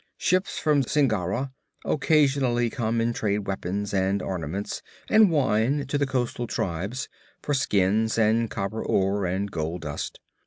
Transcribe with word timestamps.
Ships 0.17 0.57
from 0.57 0.81
Zingara 0.81 1.51
occasionally 1.85 2.71
come 2.71 2.99
and 2.99 3.13
trade 3.13 3.45
weapons 3.45 3.93
and 3.93 4.19
ornaments 4.23 4.81
and 5.11 5.29
wine 5.29 5.85
to 5.89 5.95
the 5.99 6.07
coastal 6.07 6.47
tribes 6.47 7.07
for 7.43 7.53
skins 7.53 8.17
and 8.17 8.49
copper 8.49 8.83
ore 8.83 9.27
and 9.27 9.51
gold 9.51 9.81
dust. 9.81 10.19